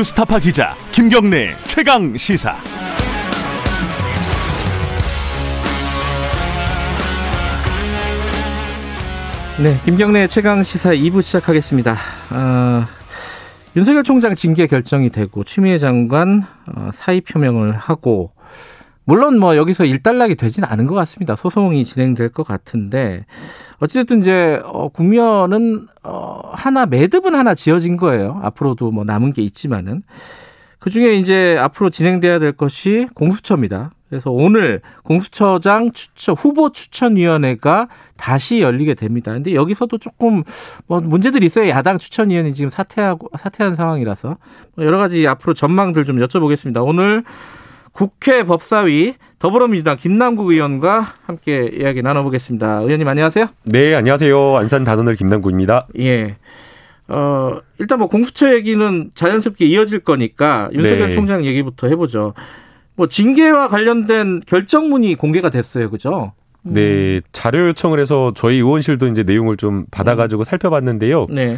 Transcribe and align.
뉴스타파 0.00 0.38
기자 0.38 0.74
김경래 0.92 1.54
최강 1.66 2.16
시사. 2.16 2.56
네, 9.62 9.78
김경래 9.84 10.26
최강 10.26 10.62
시사 10.62 10.92
2부 10.92 11.20
시작하겠습니다. 11.20 11.98
어, 12.30 12.86
윤석열 13.76 14.02
총장 14.02 14.34
징계 14.34 14.66
결정이 14.66 15.10
되고 15.10 15.44
추미애 15.44 15.78
장관 15.78 16.46
어, 16.74 16.88
사의 16.94 17.20
표명을 17.20 17.76
하고 17.76 18.32
물론 19.10 19.40
뭐 19.40 19.56
여기서 19.56 19.86
일단락이 19.86 20.36
되지는 20.36 20.68
않은 20.70 20.86
것 20.86 20.94
같습니다. 20.94 21.34
소송이 21.34 21.84
진행될 21.84 22.28
것 22.28 22.46
같은데 22.46 23.26
어찌됐든 23.80 24.20
이제 24.20 24.62
어, 24.64 24.88
국면은 24.88 25.88
어, 26.04 26.52
하나 26.52 26.86
매듭은 26.86 27.34
하나 27.34 27.56
지어진 27.56 27.96
거예요. 27.96 28.38
앞으로도 28.44 28.92
뭐 28.92 29.02
남은 29.02 29.32
게 29.32 29.42
있지만은 29.42 30.04
그 30.78 30.90
중에 30.90 31.14
이제 31.14 31.58
앞으로 31.58 31.90
진행돼야 31.90 32.38
될 32.38 32.52
것이 32.52 33.08
공수처입니다. 33.14 33.90
그래서 34.08 34.30
오늘 34.30 34.80
공수처장 35.02 35.90
추천 35.90 36.36
후보 36.36 36.70
추천위원회가 36.70 37.88
다시 38.16 38.60
열리게 38.60 38.94
됩니다. 38.94 39.32
근데 39.32 39.54
여기서도 39.54 39.98
조금 39.98 40.44
뭐 40.86 41.00
문제들이 41.00 41.44
있어요. 41.46 41.68
야당 41.68 41.98
추천위원이 41.98 42.54
지금 42.54 42.70
사퇴하고 42.70 43.28
사퇴한 43.36 43.74
상황이라서 43.74 44.36
뭐 44.76 44.84
여러 44.84 44.98
가지 44.98 45.26
앞으로 45.26 45.54
전망들 45.54 46.04
좀 46.04 46.18
여쭤보겠습니다. 46.18 46.86
오늘 46.86 47.24
국회 48.00 48.44
법사위 48.44 49.16
더불어민주당 49.38 49.94
김남국 49.94 50.48
의원과 50.48 51.12
함께 51.22 51.70
이야기 51.70 52.00
나눠보겠습니다. 52.00 52.78
의원님 52.78 53.06
안녕하세요. 53.06 53.48
네, 53.64 53.94
안녕하세요. 53.94 54.56
안산 54.56 54.84
단원을 54.84 55.16
김남국입니다. 55.16 55.86
예. 55.98 56.36
어, 57.08 57.58
일단 57.76 57.98
뭐 57.98 58.08
공수처 58.08 58.54
얘기는 58.54 59.10
자연스럽게 59.14 59.66
이어질 59.66 60.00
거니까 60.00 60.70
윤석열 60.72 61.08
네. 61.08 61.12
총장 61.12 61.44
얘기부터 61.44 61.88
해보죠. 61.88 62.32
뭐 62.96 63.06
징계와 63.06 63.68
관련된 63.68 64.40
결정문이 64.46 65.16
공개가 65.16 65.50
됐어요. 65.50 65.90
그죠? 65.90 66.32
네, 66.62 67.20
자료 67.32 67.68
요청을 67.68 68.00
해서 68.00 68.32
저희 68.34 68.56
의원실도 68.56 69.08
이제 69.08 69.24
내용을 69.24 69.58
좀 69.58 69.84
받아가지고 69.90 70.40
음. 70.40 70.44
살펴봤는데요. 70.44 71.26
네. 71.28 71.56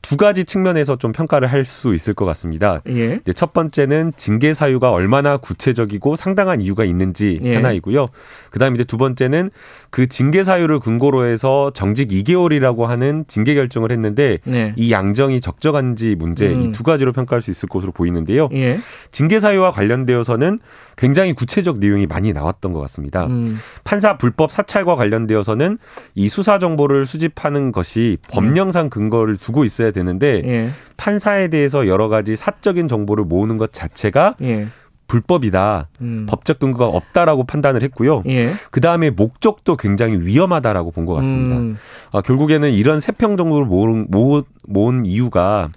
두 0.00 0.16
가지 0.16 0.44
측면에서 0.44 0.96
좀 0.96 1.12
평가를 1.12 1.50
할 1.50 1.62
수 1.64 1.94
있을 1.94 2.12
것 2.14 2.24
같습니다. 2.26 2.82
예. 2.88 3.20
이제 3.22 3.32
첫 3.32 3.52
번째는 3.52 4.12
징계 4.16 4.52
사유가 4.52 4.90
얼마나 4.90 5.36
구체적이고 5.36 6.16
상당한 6.16 6.60
이유가 6.60 6.84
있는지 6.84 7.38
예. 7.42 7.54
하나이고요. 7.56 8.08
그다음에 8.50 8.74
이제 8.74 8.84
두 8.84 8.98
번째는 8.98 9.50
그 9.90 10.06
징계 10.06 10.44
사유를 10.44 10.80
근거로 10.80 11.24
해서 11.24 11.70
정직 11.74 12.08
2개월이라고 12.08 12.84
하는 12.84 13.24
징계 13.28 13.54
결정을 13.54 13.92
했는데 13.92 14.38
네. 14.44 14.74
이 14.76 14.90
양정이 14.92 15.40
적정한지 15.40 16.16
문제 16.16 16.48
음. 16.48 16.62
이두 16.62 16.82
가지로 16.82 17.12
평가할 17.12 17.42
수 17.42 17.50
있을 17.50 17.68
것으로 17.68 17.92
보이는데요. 17.92 18.48
예. 18.54 18.78
징계 19.10 19.40
사유와 19.40 19.72
관련되어서는 19.72 20.60
굉장히 20.96 21.32
구체적 21.32 21.78
내용이 21.78 22.06
많이 22.06 22.32
나왔던 22.32 22.72
것 22.72 22.80
같습니다. 22.80 23.26
음. 23.26 23.58
판사 23.84 24.18
불법 24.18 24.50
사찰과 24.50 24.96
관련되어서는 24.96 25.78
이 26.14 26.28
수사 26.28 26.58
정보를 26.58 27.06
수집하는 27.06 27.72
것이 27.72 28.18
법령상 28.30 28.90
근거를 28.90 29.36
두고 29.36 29.64
있어 29.64 29.81
야 29.82 29.90
되는데 29.90 30.42
예. 30.44 30.68
판사에 30.96 31.48
대해서 31.48 31.86
여러 31.86 32.08
가지 32.08 32.36
사적인 32.36 32.88
정보를 32.88 33.24
모으는 33.24 33.58
것 33.58 33.72
자체가 33.72 34.36
예. 34.42 34.66
불법이다. 35.08 35.88
음. 36.00 36.26
법적 36.28 36.58
근거가 36.58 36.86
없다라고 36.86 37.44
판단을 37.44 37.82
했고요. 37.82 38.22
예. 38.28 38.50
그 38.70 38.80
다음에 38.80 39.10
목적도 39.10 39.76
굉장히 39.76 40.18
위험하다라고 40.20 40.90
본 40.90 41.04
것 41.04 41.14
같습니다. 41.16 41.56
음. 41.56 41.76
아, 42.12 42.22
결국에는 42.22 42.70
이런 42.70 42.98
세평 43.00 43.36
정보를 43.36 43.66
모은, 43.66 44.06
모은, 44.08 44.42
모은 44.66 45.04
이유가 45.04 45.68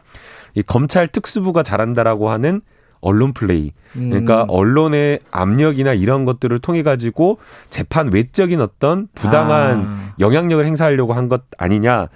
이 0.53 0.61
검찰 0.63 1.07
특수부가 1.09 1.63
잘한다라고 1.63 2.29
하는 2.29 2.61
언론 3.01 3.33
플레이. 3.33 3.71
그러니까 3.93 4.43
음. 4.43 4.49
언론의 4.49 5.19
압력이나 5.31 5.93
이런 5.93 6.25
것들을 6.25 6.59
통해 6.59 6.83
가지고 6.83 7.37
재판 7.69 8.11
외적인 8.11 8.59
어떤 8.59 9.07
부당한 9.15 9.79
아. 9.79 10.13
영향력을 10.19 10.65
행사하려고 10.65 11.13
한 11.13 11.29
것 11.29 11.43
아니냐라는 11.57 12.09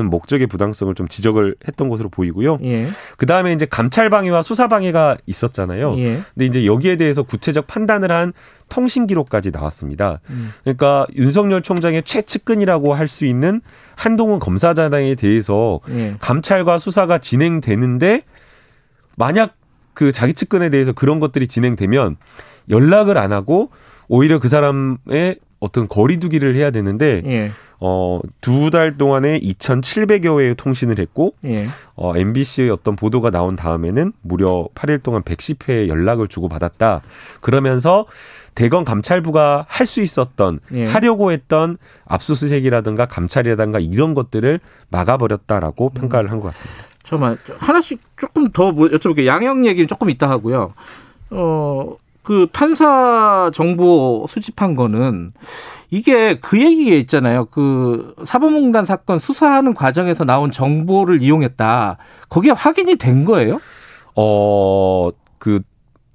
음. 0.00 0.10
목적의 0.10 0.46
부당성을 0.46 0.94
좀 0.94 1.08
지적을 1.08 1.56
했던 1.66 1.88
것으로 1.88 2.10
보이고요. 2.10 2.58
예. 2.64 2.86
그 3.16 3.26
다음에 3.26 3.52
이제 3.52 3.66
감찰 3.66 4.10
방해와 4.10 4.42
수사 4.42 4.68
방해가 4.68 5.16
있었잖아요. 5.26 5.98
예. 5.98 6.20
근데 6.34 6.46
이제 6.46 6.66
여기에 6.66 6.96
대해서 6.96 7.22
구체적 7.22 7.66
판단을 7.66 8.12
한 8.12 8.32
통신 8.68 9.06
기록까지 9.06 9.50
나왔습니다. 9.50 10.20
음. 10.30 10.52
그러니까 10.62 11.06
윤석열 11.16 11.62
총장의 11.62 12.02
최측근이라고 12.04 12.94
할 12.94 13.08
수 13.08 13.26
있는 13.26 13.60
한동훈 13.96 14.38
검사장에 14.38 15.14
대해서 15.16 15.80
예. 15.90 16.14
감찰과 16.20 16.78
수사가 16.78 17.18
진행되는데 17.18 18.22
만약 19.16 19.54
그 19.94 20.12
자기 20.12 20.32
측근에 20.34 20.70
대해서 20.70 20.92
그런 20.92 21.20
것들이 21.20 21.46
진행되면 21.46 22.16
연락을 22.70 23.18
안 23.18 23.32
하고 23.32 23.70
오히려 24.08 24.38
그 24.38 24.48
사람의 24.48 25.36
어떤 25.60 25.88
거리두기를 25.88 26.56
해야 26.56 26.70
되는데 26.70 27.22
예. 27.26 27.50
어, 27.84 28.20
두 28.40 28.70
달 28.70 28.96
동안에 28.96 29.40
2,700여 29.40 30.38
회의 30.40 30.54
통신을 30.54 30.98
했고 31.00 31.34
예. 31.44 31.66
어, 31.96 32.16
MBC의 32.16 32.70
어떤 32.70 32.94
보도가 32.96 33.30
나온 33.30 33.56
다음에는 33.56 34.12
무려 34.22 34.68
8일 34.74 35.02
동안 35.02 35.22
110회의 35.22 35.88
연락을 35.88 36.28
주고 36.28 36.48
받았다. 36.48 37.02
그러면서 37.40 38.06
대검 38.54 38.84
감찰부가 38.84 39.66
할 39.68 39.86
수 39.86 40.00
있었던 40.00 40.60
예. 40.74 40.84
하려고 40.84 41.32
했던 41.32 41.76
압수수색이라든가 42.06 43.06
감찰이라든가 43.06 43.80
이런 43.80 44.14
것들을 44.14 44.60
막아버렸다라고 44.90 45.86
음. 45.88 46.00
평가를 46.00 46.30
한 46.30 46.40
것 46.40 46.46
같습니다. 46.48 46.91
잠깐만 47.12 47.38
하나씩 47.58 48.00
조금 48.16 48.50
더뭐 48.50 48.88
여쭤볼게요. 48.88 49.26
양형 49.26 49.66
얘기는 49.66 49.86
조금 49.86 50.08
이따 50.08 50.30
하고요. 50.30 50.72
어, 51.30 51.96
그 52.22 52.46
판사 52.52 53.50
정보 53.52 54.24
수집한 54.28 54.74
거는 54.74 55.32
이게 55.90 56.38
그 56.40 56.58
얘기에 56.58 56.96
있잖아요. 57.00 57.46
그 57.46 58.14
사법농단 58.24 58.86
사건 58.86 59.18
수사하는 59.18 59.74
과정에서 59.74 60.24
나온 60.24 60.50
정보를 60.50 61.22
이용했다. 61.22 61.98
거기에 62.30 62.52
확인이 62.52 62.96
된 62.96 63.26
거예요? 63.26 63.60
어, 64.16 65.10
그 65.38 65.60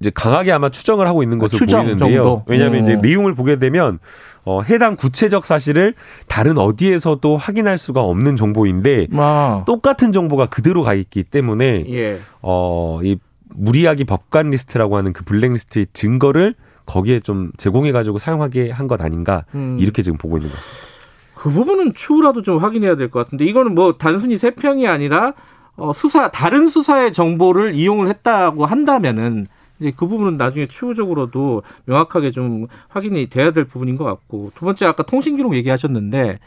이제 0.00 0.10
강하게 0.14 0.52
아마 0.52 0.68
추정을 0.68 1.06
하고 1.08 1.22
있는 1.22 1.38
것으로 1.38 1.58
추정 1.58 1.82
보이는데요. 1.82 2.22
정도. 2.22 2.42
왜냐하면 2.46 2.80
오. 2.80 2.82
이제 2.84 2.94
어. 2.94 2.96
내용을 3.00 3.34
보게 3.34 3.56
되면 3.56 3.98
어, 4.44 4.62
해당 4.62 4.96
구체적 4.96 5.44
사실을 5.44 5.94
다른 6.28 6.56
어디에서도 6.56 7.36
확인할 7.36 7.78
수가 7.78 8.02
없는 8.02 8.36
정보인데 8.36 9.08
아. 9.14 9.64
똑같은 9.66 10.12
정보가 10.12 10.46
그대로 10.46 10.82
가 10.82 10.94
있기 10.94 11.24
때문에 11.24 11.84
예. 11.88 12.18
어, 12.42 13.00
이 13.02 13.18
무리하게 13.50 14.04
법관 14.04 14.50
리스트라고 14.50 14.96
하는 14.96 15.12
그 15.12 15.24
블랙리스트의 15.24 15.86
증거를 15.92 16.54
거기에 16.86 17.20
좀 17.20 17.50
제공해 17.58 17.92
가지고 17.92 18.18
사용하게 18.18 18.70
한 18.70 18.86
것 18.86 19.00
아닌가 19.02 19.44
음. 19.54 19.76
이렇게 19.80 20.00
지금 20.02 20.16
보고 20.16 20.36
있는 20.38 20.48
것 20.48 20.56
같습니다. 20.56 20.88
그 21.34 21.50
부분은 21.50 21.94
추후라도 21.94 22.42
좀 22.42 22.58
확인해야 22.58 22.96
될 22.96 23.10
것 23.10 23.24
같은데 23.24 23.44
이거는 23.44 23.74
뭐 23.74 23.94
단순히 23.98 24.38
세평이 24.38 24.86
아니라 24.88 25.34
어, 25.76 25.92
수사 25.92 26.30
다른 26.30 26.68
수사의 26.68 27.12
정보를 27.12 27.74
이용을 27.74 28.08
했다고 28.08 28.64
한다면은 28.66 29.46
이제 29.80 29.92
그 29.96 30.06
부분은 30.06 30.36
나중에 30.36 30.66
추후적으로도 30.66 31.62
명확하게 31.84 32.30
좀 32.30 32.66
확인이 32.88 33.26
돼야 33.28 33.52
될 33.52 33.64
부분인 33.64 33.96
것 33.96 34.04
같고 34.04 34.52
두 34.54 34.64
번째 34.64 34.86
아까 34.86 35.02
통신 35.02 35.36
기록 35.36 35.54
얘기하셨는데 35.54 36.38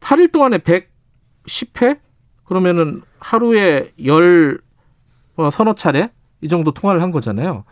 8일 0.00 0.32
동안에 0.32 0.58
110회 0.58 1.98
그러면은 2.44 3.02
하루에 3.18 3.92
열 4.04 4.60
어, 5.36 5.50
서너 5.50 5.74
차례 5.74 6.10
이 6.40 6.48
정도 6.48 6.72
통화를 6.72 7.02
한 7.02 7.10
거잖아요. 7.10 7.64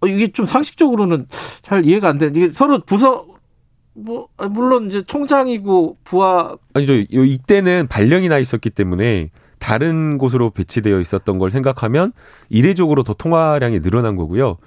어, 0.00 0.06
이게 0.06 0.28
좀 0.28 0.46
상식적으로는 0.46 1.26
잘 1.62 1.84
이해가 1.84 2.08
안 2.08 2.18
돼. 2.18 2.26
이게 2.26 2.48
서로 2.48 2.80
부서 2.80 3.26
뭐 3.94 4.28
물론 4.50 4.88
이제 4.88 5.02
총장이고 5.02 5.96
부하 6.04 6.56
아니죠. 6.74 6.92
이때는 6.94 7.88
발령이 7.88 8.28
나 8.28 8.38
있었기 8.38 8.70
때문에 8.70 9.30
다른 9.66 10.16
곳으로 10.16 10.50
배치되어 10.50 11.00
있었던 11.00 11.38
걸 11.38 11.50
생각하면 11.50 12.12
이례적으로 12.50 13.02
더 13.02 13.14
통화량이 13.14 13.80
늘어난 13.82 14.14
거고요. 14.14 14.58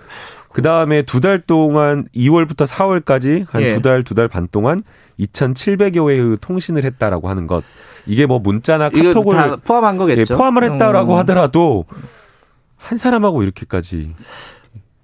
그 0.51 0.62
다음에 0.62 1.04
두 1.04 1.22
달 1.22 1.40
동안 1.40 2.10
2월부터 2.13 2.68
4월까지 2.68 3.46
한 3.50 3.63
두 3.75 3.81
달, 3.81 4.04
두 4.04 4.13
달 4.13 4.28
반 4.28 4.50
동안 4.51 4.84
2,700여 5.18 6.10
회의 6.10 6.38
통신을 6.42 6.84
했다라고 6.84 7.30
하는 7.30 7.48
것. 7.48 7.63
이게 8.07 8.25
뭐 8.25 8.40
문자나 8.40 8.90
카톡을 8.90 9.57
포함한 9.63 9.96
거겠죠. 9.98 10.34
예, 10.34 10.38
포함을 10.38 10.66
했다라고 10.66 11.13
음. 11.13 11.19
하더라도 11.19 11.86
한 12.75 12.98
사람하고 12.98 13.42
이렇게까지 13.44 14.13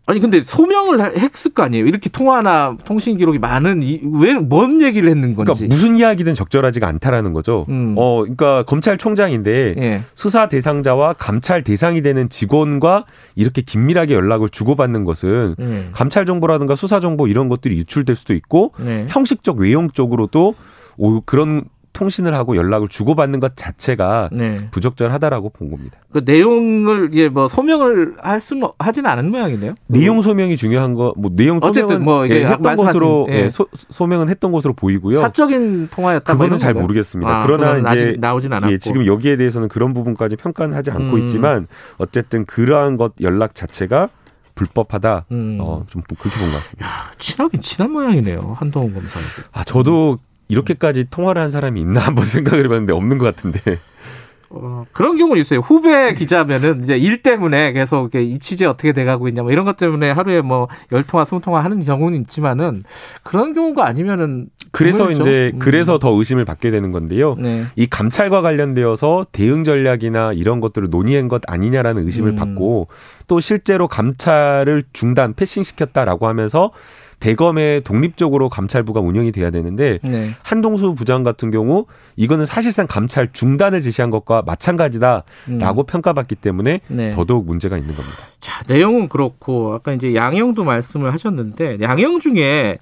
아니 0.08 0.20
근데 0.20 0.42
소명을 0.42 1.18
했을 1.18 1.52
거 1.52 1.64
아니에요. 1.64 1.88
이렇게 1.88 2.10
통화나 2.10 2.78
통신 2.86 3.18
기록이 3.18 3.40
많은 3.40 3.82
왜 4.22 4.36
뭔 4.36 4.82
얘기를 4.82 5.10
했는 5.10 5.36
건지. 5.36 5.52
그러니까 5.54 5.76
무슨 5.76 5.96
이야기든 5.96 6.36
적절하지가 6.36 6.88
않다라는 6.88 7.34
거죠. 7.34 7.66
음. 7.70 7.96
어, 7.98 8.20
그러니까 8.20 8.64
검찰총장인데 8.64 9.76
예. 9.78 10.02
수사 10.14 10.48
대상자와 10.48 11.14
감찰 11.14 11.64
대상이 11.64 12.02
되는 12.04 12.30
직원과 12.30 13.06
이렇게 13.36 13.62
긴밀하게 13.64 14.14
연락을 14.14 14.50
주고받는 14.50 15.06
것은 15.06 15.56
음. 15.60 15.90
감찰 15.92 16.26
정보라든가 16.28 16.76
수사 16.76 17.00
정보 17.00 17.28
이런 17.28 17.50
것들이 17.50 17.76
유출될 17.78 18.16
수도 18.16 18.34
있고 18.36 18.74
네. 18.80 19.06
형식적 19.10 19.58
외형 19.58 19.90
적으로도 19.90 20.54
오, 20.98 21.22
그런 21.22 21.64
통신을 21.96 22.36
하고 22.36 22.56
연락을 22.56 22.88
주고받는 22.88 23.40
것 23.40 23.56
자체가 23.56 24.30
네. 24.32 24.68
부적절하다라고 24.72 25.50
본 25.50 25.72
겁니다. 25.72 25.98
그 26.12 26.22
내용을 26.24 27.10
이게 27.12 27.30
뭐 27.30 27.48
소명을 27.48 28.16
할 28.22 28.40
수는 28.42 28.68
하지는 28.78 29.10
않은 29.10 29.32
모양이네요. 29.32 29.74
내용 29.88 30.22
소명이 30.22 30.58
중요한 30.58 30.94
거, 30.94 31.14
뭐 31.18 31.32
내용 31.34 31.60
소명은 31.60 32.04
뭐 32.04 32.26
이게 32.26 32.42
예, 32.42 32.46
했던 32.48 32.76
것으로 32.76 33.28
예. 33.30 33.46
예, 33.46 33.50
소, 33.50 33.68
소명은 33.90 34.30
했던 34.30 34.52
것으로 34.52 34.74
보이고요. 34.74 35.22
사적인 35.22 35.88
통화였다. 35.90 36.34
그거는 36.34 36.58
잘 36.58 36.74
모르겠습니다. 36.74 37.32
아, 37.42 37.46
그러나 37.46 37.94
이제 37.94 38.16
나오진 38.20 38.54
않았고 38.54 38.74
예, 38.74 38.78
지금 38.78 39.06
여기에 39.06 39.38
대해서는 39.38 39.70
그런 39.70 39.94
부분까지 39.94 40.36
평가는 40.36 40.76
하지 40.76 40.92
않고 40.92 41.16
음. 41.16 41.20
있지만 41.22 41.68
어쨌든 41.98 42.46
그러한 42.46 42.98
것 42.98 43.14
연락 43.22 43.56
자체가 43.56 44.10
불법하다. 44.54 45.26
음. 45.32 45.58
어, 45.62 45.86
좀 45.90 46.02
그렇게 46.04 46.30
본 46.30 46.50
것 46.50 46.56
같습니다. 46.56 46.86
야, 46.86 47.12
친하긴 47.18 47.62
친한 47.62 47.92
모양이네요. 47.92 48.56
한동훈 48.58 48.94
검사. 48.94 49.20
아, 49.52 49.64
저도 49.64 50.20
이렇게까지 50.48 51.10
통화를 51.10 51.42
한 51.42 51.50
사람이 51.52 51.80
있나 51.82 52.00
한번 52.00 52.26
생각을 52.26 52.66
해봤는데 52.66 52.94
없는 52.94 53.18
것 53.18 53.26
같은데. 53.26 53.80
어, 54.52 54.86
그런 54.94 55.18
경우는 55.18 55.42
있어요. 55.42 55.60
후배 55.60 56.14
기자면은 56.14 56.84
이제 56.84 56.96
일 56.98 57.22
때문에 57.24 57.74
계속 57.74 58.14
이 58.16 58.40
취재 58.40 58.66
어떻게 58.66 58.94
돼가고 58.94 59.28
있냐 59.28 59.42
뭐 59.42 59.52
이런 59.52 59.66
것 59.66 59.76
때문에 59.76 60.12
하루에 60.12 60.42
뭐 60.42 60.68
열 60.92 61.04
통화, 61.04 61.26
스무 61.26 61.42
통화 61.42 61.64
하는 61.64 61.84
경우는 61.84 62.22
있지만은 62.22 62.84
그런 63.24 63.54
경우가 63.54 63.86
아니면은 63.86 64.48
그래서 64.72 65.12
이제 65.12 65.52
음. 65.54 65.60
그래서 65.60 66.00
더 66.00 66.12
의심을 66.12 66.46
받게 66.46 66.70
되는 66.70 66.92
건데요. 66.92 67.36
네. 67.36 67.64
이 67.76 67.88
감찰과 67.88 68.42
관련되어서 68.42 69.26
대응 69.32 69.64
전략이나 69.64 70.34
이런 70.34 70.60
것들을 70.60 70.90
논의한 70.90 71.28
것 71.28 71.42
아니냐라는 71.48 72.06
의심을 72.06 72.32
음. 72.32 72.36
받고 72.36 72.88
또 73.28 73.40
실제로 73.40 73.88
감찰을 73.88 74.84
중단 74.94 75.34
패싱시켰다라고 75.34 76.28
하면서 76.28 76.72
대검의 77.20 77.82
독립적으로 77.82 78.50
감찰부가 78.50 79.00
운영이 79.00 79.32
돼야 79.32 79.50
되는데 79.50 80.00
네. 80.04 80.30
한동수 80.44 80.96
부장 80.96 81.24
같은 81.24 81.52
경우 81.52 81.86
이거는 82.16 82.46
사실상 82.46 82.88
감찰 82.88 83.32
중단을 83.32 83.80
지시한 83.80 84.10
것과 84.10 84.44
마찬가지다라고 84.46 85.24
음. 85.50 85.86
평가받기 85.88 86.36
때문에 86.36 86.82
네. 86.88 87.12
더더욱 87.12 87.46
문제가 87.46 87.78
있는 87.78 87.96
겁니다. 87.96 88.18
자 88.40 88.64
내용은 88.68 89.10
그렇고 89.10 89.74
아까 89.74 89.94
이제 89.94 90.14
양형도 90.14 90.64
말씀을 90.64 91.14
하셨는데 91.14 91.80
양형 91.82 92.20
중에 92.20 92.78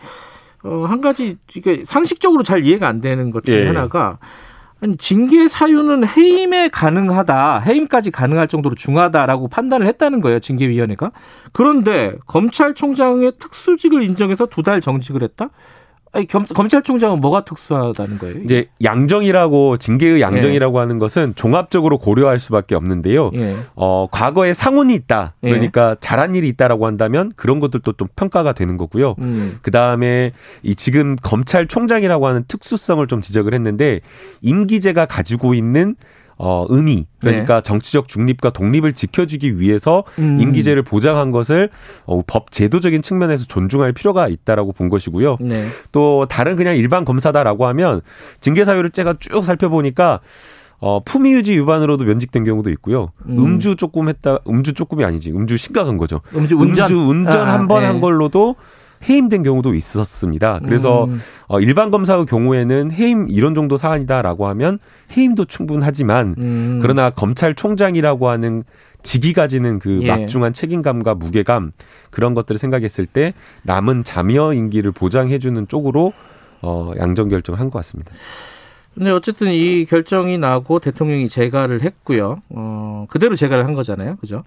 어, 0.63 0.85
한 0.87 1.01
가지 1.01 1.37
이게 1.55 1.83
상식적으로 1.85 2.43
잘 2.43 2.65
이해가 2.65 2.87
안 2.87 3.01
되는 3.01 3.31
것 3.31 3.43
중에 3.45 3.61
예. 3.61 3.67
하나가 3.67 4.17
징계 4.97 5.47
사유는 5.47 6.07
해임에 6.07 6.67
가능하다, 6.69 7.59
해임까지 7.59 8.11
가능할 8.11 8.47
정도로 8.47 8.75
중하다라고 8.75 9.47
판단을 9.47 9.87
했다는 9.87 10.19
거예요, 10.21 10.39
징계위원회가. 10.39 11.11
그런데 11.53 12.15
검찰총장의 12.27 13.33
특수직을 13.39 14.03
인정해서 14.03 14.45
두 14.47 14.63
달 14.63 14.81
정직을 14.81 15.23
했다? 15.23 15.49
아니, 16.13 16.27
겸, 16.27 16.45
검찰총장은 16.45 17.19
뭐가 17.21 17.43
특수하다는 17.43 18.19
거예요? 18.19 18.43
이제 18.43 18.67
양정이라고 18.83 19.77
징계의 19.77 20.21
양정이라고 20.21 20.77
예. 20.77 20.79
하는 20.79 20.99
것은 20.99 21.33
종합적으로 21.35 21.97
고려할 21.97 22.37
수밖에 22.37 22.75
없는데요. 22.75 23.31
예. 23.33 23.55
어, 23.75 24.07
과거에 24.11 24.53
상훈이 24.53 24.93
있다. 24.93 25.33
예. 25.43 25.49
그러니까 25.49 25.91
예. 25.91 25.95
잘한 25.99 26.35
일이 26.35 26.47
있다라고 26.49 26.85
한다면 26.85 27.31
그런 27.35 27.59
것들도 27.59 27.93
좀 27.93 28.07
평가가 28.15 28.53
되는 28.53 28.77
거고요. 28.77 29.15
음. 29.19 29.57
그다음에 29.63 30.33
이 30.61 30.75
지금 30.75 31.15
검찰총장이라고 31.15 32.27
하는 32.27 32.43
특수성을 32.47 33.05
좀 33.07 33.21
지적을 33.21 33.55
했는데 33.55 33.99
임기제가 34.41 35.07
가지고 35.07 35.55
있는 35.55 35.95
어, 36.37 36.65
의미 36.69 37.05
그러니까 37.19 37.57
네. 37.57 37.61
정치적 37.61 38.07
중립과 38.07 38.51
독립을 38.51 38.93
지켜주기 38.93 39.59
위해서 39.59 40.03
음. 40.19 40.39
임기제를 40.39 40.83
보장한 40.83 41.31
것을 41.31 41.69
어, 42.05 42.21
법 42.25 42.51
제도적인 42.51 43.01
측면에서 43.01 43.45
존중할 43.45 43.93
필요가 43.93 44.27
있다라고 44.27 44.73
본 44.73 44.89
것이고요. 44.89 45.37
네. 45.41 45.65
또 45.91 46.25
다른 46.29 46.55
그냥 46.55 46.75
일반 46.75 47.05
검사다라고 47.05 47.65
하면 47.67 48.01
징계 48.41 48.65
사유를 48.65 48.91
제가 48.91 49.15
쭉 49.19 49.43
살펴보니까 49.43 50.19
어, 50.85 50.99
품위유지 50.99 51.57
위반으로도 51.59 52.03
면직된 52.03 52.43
경우도 52.43 52.69
있고요. 52.71 53.11
음. 53.29 53.59
주 53.59 53.77
조금 53.77 54.09
했다, 54.09 54.39
음주 54.45 54.73
조금이 54.73 55.05
아니지. 55.05 55.31
음주 55.31 55.55
심각한 55.55 55.97
거죠. 55.97 56.19
음주 56.35 56.57
운전, 56.57 56.83
음주 56.83 56.97
운전 56.97 57.47
아, 57.47 57.53
한번 57.53 57.83
네. 57.83 57.87
한 57.87 58.01
걸로도 58.01 58.57
해임된 59.07 59.43
경우도 59.43 59.73
있었습니다. 59.73 60.59
그래서 60.63 61.05
음. 61.05 61.19
어, 61.47 61.59
일반 61.59 61.91
검사의 61.91 62.25
경우에는 62.25 62.91
해임 62.91 63.27
이런 63.29 63.53
정도 63.55 63.77
사안이다라고 63.77 64.47
하면 64.47 64.79
해임도 65.15 65.45
충분하지만 65.45 66.35
음. 66.37 66.79
그러나 66.81 67.09
검찰총장이라고 67.09 68.29
하는 68.29 68.63
직위 69.03 69.33
가지는 69.33 69.79
그 69.79 69.99
예. 70.03 70.07
막중한 70.07 70.53
책임감과 70.53 71.15
무게감 71.15 71.71
그런 72.09 72.33
것들을 72.33 72.57
생각했을 72.57 73.05
때 73.05 73.33
남은 73.63 74.03
자녀 74.03 74.53
임기를 74.53 74.91
보장해주는 74.93 75.67
쪽으로 75.67 76.13
어, 76.61 76.91
양정 76.97 77.27
결정을 77.27 77.59
한 77.59 77.69
것 77.69 77.79
같습니다. 77.79 78.11
근데 78.95 79.09
어쨌든 79.09 79.47
이 79.51 79.85
결정이 79.85 80.37
나고 80.37 80.79
대통령이 80.79 81.27
재가를 81.27 81.81
했고요. 81.81 82.41
어, 82.49 83.05
그대로 83.09 83.35
재가를 83.35 83.65
한 83.65 83.73
거잖아요. 83.73 84.17
그죠? 84.17 84.43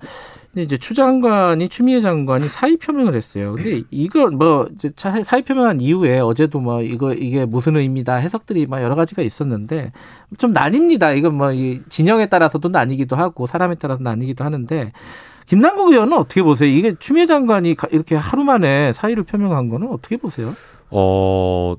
근데 0.53 0.63
이제 0.63 0.77
추 0.77 0.95
장관이, 0.95 1.69
추미애 1.69 2.01
장관이 2.01 2.49
사의 2.49 2.77
표명을 2.77 3.15
했어요. 3.15 3.55
근데 3.57 3.83
이거 3.91 4.29
뭐, 4.31 4.69
이제 4.75 4.93
사의 4.97 5.43
표명한 5.43 5.81
이후에 5.81 6.21
어제도 6.21 6.61
뭐, 6.61 6.81
이거, 6.83 7.13
이게 7.13 7.45
무슨 7.45 7.77
의미다 7.77 8.15
해석들이 8.17 8.67
막 8.67 8.83
여러 8.83 8.95
가지가 8.95 9.23
있었는데 9.23 9.93
좀 10.39 10.53
나뉩니다. 10.53 11.17
이건 11.19 11.35
뭐, 11.35 11.53
이 11.53 11.81
진영에 11.89 12.27
따라서도 12.27 12.69
나뉘기도 12.69 13.17
하고 13.17 13.47
사람에 13.47 13.75
따라서 13.75 14.03
나뉘기도 14.03 14.45
하는데 14.45 14.93
김남국 15.47 15.93
의원은 15.93 16.17
어떻게 16.17 16.43
보세요? 16.43 16.69
이게 16.69 16.95
추미애 16.99 17.27
장관이 17.27 17.77
이렇게 17.91 18.15
하루 18.17 18.45
만에 18.45 18.93
사의를 18.93 19.25
표명한 19.25 19.69
거는 19.69 19.89
어떻게 19.91 20.17
보세요? 20.17 20.55
어, 20.91 21.75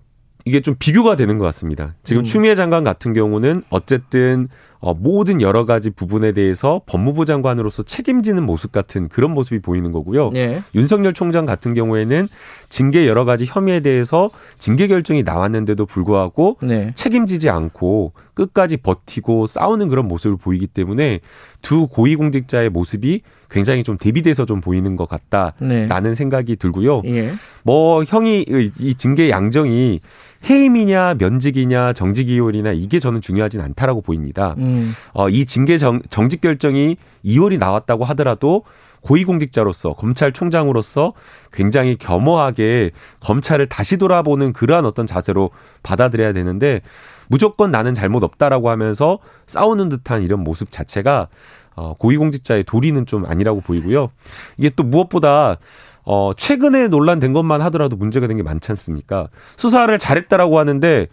이게 0.48 0.62
좀 0.62 0.76
비교가 0.80 1.18
되는 1.18 1.38
것 1.38 1.46
같습니다. 1.46 1.96
지금 2.04 2.22
음. 2.22 2.24
추미애 2.24 2.56
장관 2.56 2.86
같은 2.86 3.12
경우는 3.12 3.64
어쨌든 3.70 4.48
어, 4.80 4.94
모든 4.94 5.42
여러 5.42 5.66
가지 5.66 5.90
부분에 5.90 6.32
대해서 6.32 6.82
법무부 6.86 7.26
장관으로서 7.26 7.84
책임지는 7.84 8.46
모습 8.46 8.72
같은 8.72 9.10
그런 9.10 9.32
모습이 9.32 9.60
보이는 9.60 9.92
거고요. 9.92 10.32
예. 10.36 10.62
윤석열 10.74 11.14
총장 11.14 11.46
같은 11.46 11.74
경우에는 11.74 12.30
징계 12.70 13.08
여러 13.08 13.26
가지 13.26 13.46
혐의에 13.46 13.82
대해서 13.82 14.30
징계 14.58 14.88
결정이 14.88 15.24
나왔는데도 15.24 15.86
불구하고 15.86 16.58
네. 16.62 16.92
책임지지 16.96 17.50
않고 17.50 18.14
끝까지 18.38 18.78
버티고 18.78 19.48
싸우는 19.48 19.88
그런 19.88 20.08
모습을 20.08 20.38
보이기 20.38 20.68
때문에 20.68 21.22
두 21.64 21.88
고위공직자의 21.88 22.70
모습이 22.70 23.22
굉장히 23.50 23.84
좀 23.84 23.98
대비돼서 23.98 24.46
좀 24.46 24.62
보이는 24.62 24.96
것 24.96 25.10
같다라는 25.10 26.04
네. 26.04 26.16
생각이 26.16 26.56
들고요. 26.58 27.02
예. 27.06 27.32
뭐 27.64 28.04
형이 28.04 28.46
이 28.80 28.94
징계 28.96 29.32
양정이 29.32 30.00
해임이냐 30.48 31.16
면직이냐 31.18 31.94
정직 31.94 32.30
이월이냐 32.30 32.74
이게 32.74 33.00
저는 33.00 33.22
중요하진 33.22 33.60
않다라고 33.60 34.02
보입니다. 34.02 34.54
음. 34.60 34.94
어, 35.14 35.30
이 35.30 35.46
징계 35.46 35.80
정, 35.80 36.00
정직 36.12 36.42
결정이 36.42 36.98
2월이 37.26 37.58
나왔다고 37.58 38.06
하더라도 38.06 38.64
고위공직자로서 39.02 39.94
검찰총장으로서 39.94 41.14
굉장히 41.52 41.96
겸허하게 41.96 42.92
검찰을 43.22 43.68
다시 43.68 43.98
돌아보는 43.98 44.54
그러한 44.54 44.86
어떤 44.86 45.08
자세로 45.08 45.50
받아들여야 45.82 46.34
되는데 46.34 46.82
무조건 47.28 47.72
나는 47.72 47.94
잘못 47.94 48.24
없다라고 48.24 48.70
하면서 48.70 49.20
싸우는 49.48 49.90
듯한 49.90 50.22
이런 50.22 50.44
모습 50.44 50.72
자체가 50.72 51.28
어, 51.76 51.94
고위공직자의 52.00 52.64
도리는 52.64 53.06
좀 53.06 53.26
아니라고 53.26 53.62
보이고요. 53.62 54.10
이게 54.58 54.70
또 54.76 54.84
무엇보다 54.84 55.58
어, 56.04 56.32
최근에 56.36 56.88
논란된 56.88 57.34
것만 57.34 57.62
하더라도 57.64 57.98
문제가 57.98 58.28
된 58.28 58.38
게 58.38 58.44
많지 58.44 58.72
않습니까? 58.72 59.28
수사를 59.58 59.96
잘했다라고 59.98 60.58
하는데 60.58 61.08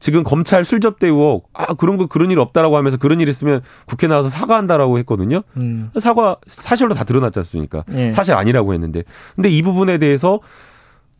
지금 0.00 0.22
검찰 0.22 0.64
술접대 0.64 1.06
의혹 1.08 1.50
아 1.52 1.74
그런 1.74 1.96
거 1.98 2.06
그런 2.06 2.30
일 2.30 2.40
없다라고 2.40 2.76
하면서 2.76 2.96
그런 2.96 3.20
일 3.20 3.28
있으면 3.28 3.60
국회 3.86 4.06
나와서 4.06 4.28
사과한다라고 4.30 4.98
했거든요. 5.00 5.42
음. 5.58 5.90
사과 6.00 6.36
사실로 6.46 6.94
다 6.94 7.04
드러났지 7.04 7.38
않습니까? 7.38 7.84
예. 7.92 8.10
사실 8.12 8.34
아니라고 8.34 8.72
했는데 8.72 9.04
근데 9.36 9.50
이 9.50 9.60
부분에 9.62 9.98
대해서 9.98 10.40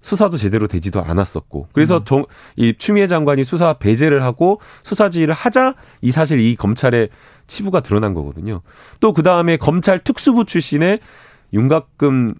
수사도 0.02 0.37
제대로 0.37 0.66
되지도 0.66 1.02
않았었고 1.02 1.69
그래서 1.73 1.99
음. 1.99 2.04
정, 2.04 2.25
이 2.57 2.73
추미애 2.76 3.07
장관이 3.07 3.45
수사 3.45 3.75
배제를 3.75 4.23
하고 4.25 4.61
수사 4.83 5.11
지휘를 5.11 5.35
하자 5.35 5.75
이 6.00 6.11
사실 6.11 6.40
이 6.40 6.57
검찰의 6.57 7.11
치부가 7.47 7.80
드러난 7.80 8.14
거거든요. 8.14 8.62
또 9.00 9.12
그 9.12 9.23
다음에 9.23 9.57
검찰 9.59 9.99
특수부 9.99 10.45
출신의 10.47 11.00
윤곽금 11.52 12.35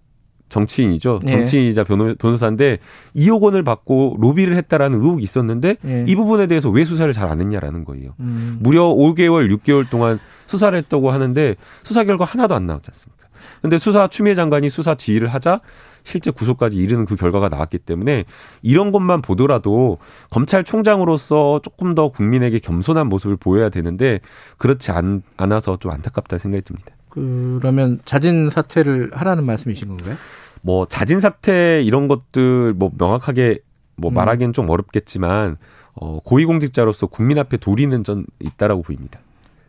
정치인이죠. 0.49 1.21
예. 1.26 1.31
정치인이자 1.31 1.85
변호, 1.85 2.14
변호사인데 2.17 2.79
2억 3.14 3.40
원을 3.40 3.62
받고 3.62 4.17
로비를 4.19 4.57
했다라는 4.57 4.99
의혹이 5.00 5.23
있었는데 5.23 5.76
예. 5.85 6.05
이 6.09 6.17
부분에 6.17 6.47
대해서 6.49 6.69
왜 6.71 6.85
수사를 6.85 7.12
잘 7.12 7.29
안 7.31 7.40
했냐라는 7.40 7.85
거예요. 7.85 8.14
음. 8.21 8.57
무려 8.61 8.88
5개월, 8.88 9.55
6개월 9.59 9.88
동안 9.88 10.19
수사를 10.47 10.76
했다고 10.76 11.11
하는데 11.12 11.55
수사 11.85 12.02
결과 12.05 12.25
하나도 12.25 12.55
안 12.57 12.67
나왔지 12.67 12.90
않습니까? 12.90 13.20
근데 13.63 13.79
수사 13.79 14.09
추미애 14.09 14.35
장관이 14.35 14.69
수사 14.71 14.95
지휘를 14.95 15.29
하자 15.29 15.61
실제 16.05 16.31
구속까지 16.31 16.77
이르는 16.77 17.05
그 17.05 17.17
결과가 17.17 17.49
나왔기 17.49 17.79
때문에 17.79 18.25
이런 18.63 18.91
것만 18.91 19.23
보더라도 19.23 19.99
검찰총장으로서 20.31 21.61
조금 21.63 21.95
더 21.95 22.09
국민에게 22.09 22.59
겸손한 22.59 23.09
모습을 23.09 23.37
보여야 23.37 23.69
되는데 23.69 24.21
그렇지 24.59 24.91
않, 24.93 25.23
않아서 25.37 25.77
좀 25.77 25.93
안타깝다 25.93 26.39
생각이 26.39 26.63
듭니다. 26.63 26.93
그러면 27.11 28.01
자진 28.05 28.51
사퇴를 28.51 29.11
하라는 29.13 29.45
말씀이신 29.45 29.89
건가요? 29.89 30.17
뭐 30.63 30.87
자진 30.87 31.21
사퇴 31.21 31.83
이런 31.83 32.09
것들 32.09 32.75
뭐 32.75 32.91
명확하게 32.97 33.59
뭐 33.97 34.11
음. 34.11 34.15
말하기는 34.15 34.53
좀 34.53 34.71
어렵겠지만 34.71 35.57
어, 35.95 36.19
고위공직자로서 36.25 37.07
국민 37.09 37.39
앞에 37.39 37.57
도리는 37.57 38.05
전 38.05 38.25
있다라고 38.39 38.83
보입니다. 38.83 39.21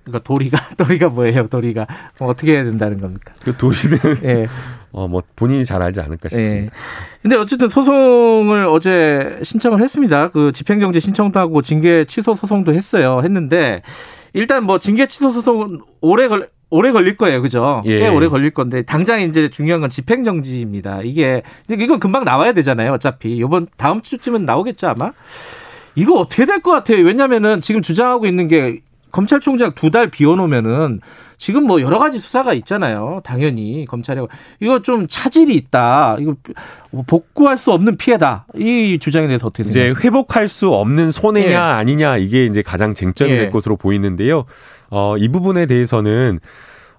그러니까 0.03 0.20
도리가 0.24 0.58
도리가 0.77 1.10
뭐예요? 1.10 1.48
도리가 1.48 1.88
뭐 2.20 2.29
어떻게 2.29 2.53
해야 2.53 2.63
된다는 2.63 3.00
겁니까? 3.00 3.34
그 3.43 3.55
도리는 3.55 3.98
예. 4.24 4.48
어 4.93 5.08
뭐 5.08 5.24
본인이 5.38 5.63
잘 5.63 5.81
알지 5.81 6.01
않을까 6.01 6.27
싶습니다. 6.29 6.65
예. 6.65 6.70
근데 7.22 7.36
어쨌든 7.38 7.70
소송을 7.70 8.67
어제 8.67 9.39
신청을 9.43 9.81
했습니다. 9.81 10.29
그 10.29 10.51
집행정지 10.51 11.00
신청도 11.00 11.39
하고 11.39 11.62
징계 11.62 12.03
취소 12.05 12.36
소송도 12.36 12.74
했어요. 12.74 13.22
했는데 13.24 13.84
일단 14.34 14.65
뭐 14.65 14.79
징계 14.79 15.05
취소 15.08 15.31
소송은 15.31 15.79
오래 16.01 16.27
걸 16.27 16.50
오래 16.70 16.91
걸릴 16.91 17.15
거예요. 17.17 17.41
그죠? 17.41 17.84
예. 17.86 18.00
꽤 18.00 18.08
오래 18.08 18.27
걸릴 18.27 18.51
건데 18.51 18.81
당장 18.84 19.22
이제 19.22 19.50
중요한 19.50 19.81
건 19.81 19.89
집행 19.89 20.24
정지입니다. 20.24 21.01
이게 21.03 21.41
이건 21.70 22.00
금방 22.00 22.24
나와야 22.25 22.51
되잖아요. 22.53 22.93
어차피 22.93 23.36
이번 23.38 23.67
다음 23.77 24.01
주쯤은 24.01 24.46
나오겠죠 24.46 24.88
아마. 24.88 25.12
이거 25.96 26.15
어떻게 26.15 26.46
될 26.46 26.62
것 26.62 26.72
같아요? 26.72 27.03
왜냐면은 27.05 27.60
지금 27.62 27.81
주장하고 27.81 28.25
있는 28.25 28.48
게 28.48 28.79
검찰총장 29.12 29.74
두 29.75 29.89
달 29.91 30.10
비워놓으면은 30.10 31.01
지금 31.38 31.65
뭐 31.65 31.82
여러 31.82 31.98
가지 32.00 32.20
수사가 32.20 32.53
있잖아요. 32.53 33.22
당연히 33.24 33.86
검찰에 33.88 34.22
이거 34.60 34.82
좀 34.82 35.08
차질이 35.08 35.56
있다. 35.56 36.18
이거 36.20 36.36
복구할 37.08 37.58
수 37.58 37.72
없는 37.72 37.98
피해다. 37.98 38.46
이 38.56 39.00
주장에 39.01 39.27
대해서 39.27 39.48
어떻게 39.48 39.63
생각하세요? 39.63 39.91
이제 39.94 40.08
회복할 40.08 40.48
수 40.48 40.70
없는 40.72 41.12
손해냐 41.12 41.50
예. 41.50 41.56
아니냐 41.56 42.18
이게 42.18 42.46
이제 42.46 42.62
가장 42.62 42.94
쟁점이 42.94 43.32
예. 43.32 43.38
될 43.38 43.51
것으로 43.51 43.75
보이는데요. 43.75 44.46
어, 44.91 45.18
이 45.18 45.30
부분에 45.30 45.65
대해서는 45.65 46.39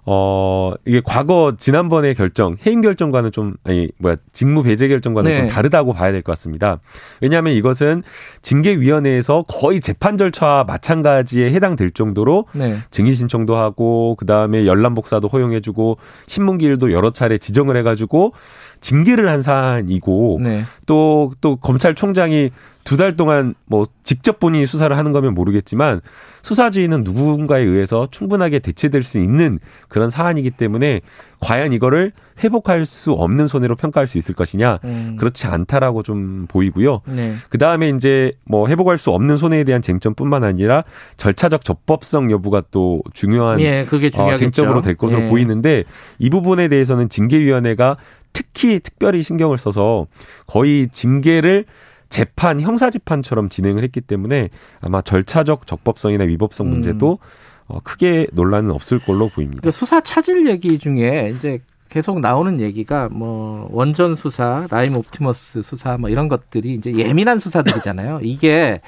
어, 0.05 0.73
이게 0.85 1.01
과거 1.05 1.55
지난번의 1.57 2.17
결정, 2.17 2.57
해임 2.67 2.81
결정과는 2.81 3.31
좀, 3.31 3.55
아니, 3.63 3.89
뭐야, 3.99 4.17
직무 4.33 4.65
배제 4.65 4.89
결정과는 4.89 5.31
네. 5.31 5.39
좀 5.39 5.47
다르다고 5.47 5.93
봐야 5.93 6.11
될 6.11 6.23
것 6.23 6.33
같습니다. 6.33 6.81
왜냐하면 7.21 7.53
이것은 7.55 8.03
징계위원회에서 8.43 9.45
거의 9.47 9.81
재판 9.81 10.17
절차와 10.19 10.65
마찬가지에 10.65 11.53
해당될 11.53 11.93
정도로 11.93 12.47
네. 12.53 12.77
증인 12.91 13.15
신청도 13.15 13.55
하고, 13.57 14.17
그 14.19 14.27
다음에 14.27 14.67
열람 14.67 14.95
복사도 14.95 15.29
허용해주고, 15.29 15.99
신문기일도 16.27 16.91
여러 16.93 17.13
차례 17.13 17.39
지정을 17.39 17.77
해가지고, 17.77 18.33
징계를 18.81 19.29
한 19.31 19.43
사안이고 19.43 20.41
네. 20.43 20.63
또, 20.87 21.33
또 21.41 21.55
검찰총장이 21.57 22.51
두 22.85 22.97
달 22.97 23.17
동안 23.17 23.55
뭐 23.67 23.87
직접 24.03 24.39
본인이 24.39 24.67
수사를 24.67 24.97
하는 24.97 25.13
거면 25.13 25.35
모르겠지만 25.35 26.01
수사지휘는 26.43 27.05
누군가에 27.05 27.63
의해서 27.63 28.09
충분하게 28.11 28.59
대체될 28.59 29.03
수 29.03 29.19
있는 29.19 29.59
그런 29.89 30.11
사안이기 30.11 30.51
때문에 30.51 31.01
과연 31.41 31.73
이거를 31.73 32.13
회복할 32.43 32.85
수 32.85 33.13
없는 33.13 33.47
손해로 33.47 33.77
평가할 33.77 34.07
수 34.07 34.19
있을 34.19 34.35
것이냐 34.35 34.81
음. 34.85 35.17
그렇지 35.19 35.47
않다라고 35.47 36.03
좀 36.03 36.47
보이고요. 36.49 37.03
네. 37.07 37.35
그 37.49 37.59
다음에 37.59 37.89
이제 37.91 38.33
뭐 38.45 38.69
회복할 38.69 38.99
수 38.99 39.11
없는 39.11 39.37
손해에 39.37 39.65
대한 39.65 39.81
쟁점뿐만 39.81 40.43
아니라 40.43 40.83
절차적 41.17 41.65
적법성 41.65 42.31
여부가 42.31 42.63
또 42.71 43.03
중요한 43.13 43.61
예, 43.61 43.85
그게 43.89 44.11
어, 44.17 44.35
쟁점으로 44.35 44.83
될 44.83 44.97
것으로 44.97 45.23
예. 45.23 45.29
보이는데 45.29 45.85
이 46.19 46.31
부분에 46.31 46.69
대해서는 46.69 47.09
징계위원회가 47.09 47.97
특히 48.33 48.81
특별히 48.81 49.23
신경을 49.23 49.59
써서 49.59 50.07
거의 50.47 50.89
징계를 50.91 51.67
재판 52.13 52.61
형사 52.61 52.91
재판처럼 52.91 53.49
진행을 53.49 53.83
했기 53.83 54.03
때문에 54.03 54.51
아마 54.83 55.01
절차적 55.01 55.67
적법성이나 55.67 56.25
위법성 56.25 56.69
문제도 56.69 57.13
음. 57.13 57.27
어, 57.69 57.81
크게 57.83 58.27
논란은 58.33 58.71
없을 58.71 58.99
걸로 58.99 59.29
보입니다. 59.29 59.71
수사 59.71 60.03
차질 60.03 60.47
얘기 60.47 60.79
중에 60.79 61.33
이제 61.35 61.61
계속 61.89 62.21
나오는 62.21 62.61
얘기가 62.61 63.09
뭐 63.11 63.67
원전 63.73 64.15
수사, 64.15 64.67
라임 64.71 64.95
옵티머스 64.95 65.63
수사 65.63 65.97
뭐 65.97 66.11
이런 66.11 66.29
것들이 66.29 66.75
이제 66.75 66.93
예민한 66.95 67.39
수사들이잖아요. 67.39 68.21
이게 68.23 68.83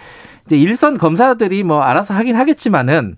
이제 0.45 0.57
일선 0.57 0.99
검사들이 0.99 1.62
뭐 1.62 1.81
알아서 1.81 2.12
하긴 2.12 2.37
하겠지만은 2.37 3.16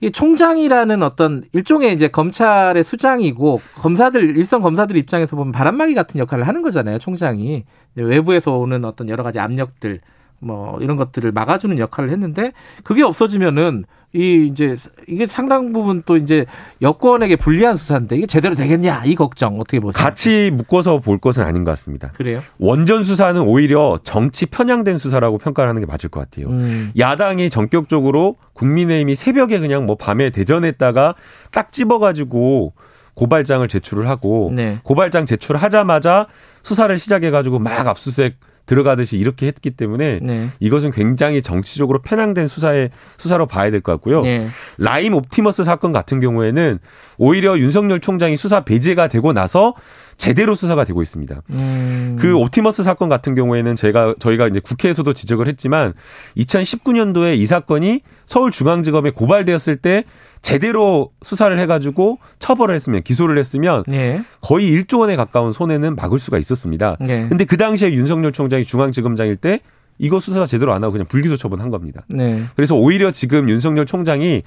이 0.00 0.12
총장이라는 0.12 1.02
어떤 1.02 1.42
일종의 1.52 1.92
이제 1.92 2.06
검찰의 2.08 2.84
수장이고 2.84 3.60
검사들 3.76 4.36
일선 4.36 4.62
검사들 4.62 4.96
입장에서 4.96 5.34
보면 5.34 5.50
바람막이 5.52 5.94
같은 5.94 6.20
역할을 6.20 6.46
하는 6.46 6.62
거잖아요. 6.62 6.98
총장이 6.98 7.64
외부에서 7.96 8.56
오는 8.56 8.84
어떤 8.84 9.08
여러 9.08 9.24
가지 9.24 9.40
압력들 9.40 10.00
뭐 10.40 10.78
이런 10.80 10.96
것들을 10.96 11.32
막아주는 11.32 11.78
역할을 11.78 12.10
했는데 12.10 12.52
그게 12.84 13.02
없어지면은 13.02 13.84
이 14.14 14.48
이제 14.50 14.74
이게 15.06 15.26
상당 15.26 15.72
부분 15.74 16.02
또 16.06 16.16
이제 16.16 16.46
여권에게 16.80 17.36
불리한 17.36 17.76
수사인데 17.76 18.16
이게 18.16 18.26
제대로 18.26 18.54
되겠냐 18.54 19.02
이 19.04 19.14
걱정 19.14 19.60
어떻게 19.60 19.80
보세요? 19.80 20.02
같이 20.02 20.50
묶어서 20.54 21.00
볼 21.00 21.18
것은 21.18 21.44
아닌 21.44 21.62
것 21.62 21.72
같습니다. 21.72 22.08
그래요? 22.14 22.40
원전 22.58 23.04
수사는 23.04 23.38
오히려 23.42 23.98
정치 24.04 24.46
편향된 24.46 24.96
수사라고 24.96 25.36
평가를 25.36 25.68
하는 25.68 25.82
게 25.82 25.86
맞을 25.86 26.08
것 26.08 26.20
같아요. 26.20 26.48
음. 26.48 26.90
야당이 26.98 27.50
전격적으로 27.50 28.36
국민의힘이 28.54 29.14
새벽에 29.14 29.58
그냥 29.58 29.84
뭐 29.84 29.96
밤에 29.96 30.30
대전했다가 30.30 31.14
딱 31.52 31.70
집어가지고 31.70 32.72
고발장을 33.12 33.66
제출을 33.68 34.08
하고 34.08 34.52
네. 34.54 34.78
고발장 34.84 35.26
제출하자마자 35.26 36.28
수사를 36.62 36.96
시작해가지고 36.96 37.58
막 37.58 37.86
압수수색 37.86 38.36
들어가듯이 38.68 39.16
이렇게 39.18 39.46
했기 39.46 39.70
때문에 39.70 40.20
네. 40.22 40.48
이것은 40.60 40.90
굉장히 40.92 41.42
정치적으로 41.42 42.00
편향된 42.02 42.46
수사의 42.46 42.90
수사로 43.16 43.46
봐야 43.46 43.70
될 43.70 43.80
것 43.80 43.92
같고요. 43.92 44.22
네. 44.22 44.46
라임 44.76 45.14
옵티머스 45.14 45.64
사건 45.64 45.92
같은 45.92 46.20
경우에는 46.20 46.78
오히려 47.16 47.58
윤석열 47.58 48.00
총장이 48.00 48.36
수사 48.36 48.60
배제가 48.64 49.08
되고 49.08 49.32
나서 49.32 49.74
제대로 50.18 50.54
수사가 50.54 50.84
되고 50.84 51.00
있습니다. 51.00 51.42
음. 51.50 52.16
그 52.18 52.36
옵티머스 52.36 52.82
사건 52.82 53.08
같은 53.08 53.34
경우에는 53.34 53.74
제가 53.76 54.16
저희가 54.18 54.48
이제 54.48 54.60
국회에서도 54.60 55.12
지적을 55.12 55.48
했지만 55.48 55.94
2019년도에 56.36 57.38
이 57.38 57.46
사건이 57.46 58.02
서울중앙지검에 58.26 59.10
고발되었을 59.10 59.76
때 59.76 60.04
제대로 60.42 61.10
수사를 61.22 61.56
해가지고 61.58 62.18
처벌을 62.38 62.74
했으면 62.74 63.02
기소를 63.02 63.38
했으면 63.38 63.82
네. 63.86 64.22
거의 64.40 64.70
1조 64.70 65.00
원에 65.00 65.16
가까운 65.16 65.52
손해는 65.52 65.96
막을 65.96 66.18
수가 66.18 66.38
있었습니다. 66.38 66.96
네. 67.00 67.26
근데 67.28 67.44
그 67.44 67.56
당시에 67.56 67.92
윤석열 67.92 68.32
총장이 68.32 68.64
중앙지검장일 68.64 69.36
때 69.36 69.60
이거 69.98 70.20
수사 70.20 70.46
제대로 70.46 70.72
안 70.72 70.84
하고 70.84 70.92
그냥 70.92 71.06
불기소 71.08 71.36
처분한 71.36 71.70
겁니다. 71.70 72.02
네. 72.08 72.42
그래서 72.54 72.76
오히려 72.76 73.10
지금 73.10 73.48
윤석열 73.48 73.84
총장이 73.84 74.42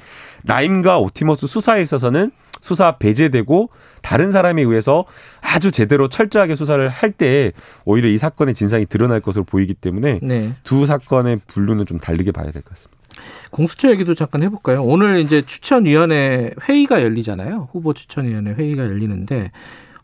라임과 0.45 0.99
오티머스 0.99 1.47
수사에 1.47 1.81
있어서는 1.81 2.31
수사 2.61 2.97
배제되고 2.97 3.69
다른 4.01 4.31
사람에 4.31 4.61
의해서 4.61 5.03
아주 5.41 5.71
제대로 5.71 6.07
철저하게 6.07 6.55
수사를 6.55 6.87
할 6.87 7.11
때 7.11 7.51
오히려 7.83 8.07
이 8.09 8.17
사건의 8.17 8.53
진상이 8.53 8.85
드러날 8.85 9.19
것으로 9.19 9.43
보이기 9.43 9.73
때문에 9.73 10.19
네. 10.23 10.53
두 10.63 10.85
사건의 10.85 11.41
분류는 11.47 11.85
좀 11.85 11.99
다르게 11.99 12.31
봐야 12.31 12.45
될 12.51 12.61
것 12.61 12.69
같습니다. 12.69 13.00
공수처 13.51 13.89
얘기도 13.91 14.13
잠깐 14.13 14.43
해볼까요? 14.43 14.83
오늘 14.83 15.19
이제 15.19 15.41
추천위원회 15.41 16.51
회의가 16.67 17.01
열리잖아요. 17.03 17.69
후보 17.71 17.93
추천위원회 17.93 18.53
회의가 18.53 18.83
열리는데 18.83 19.51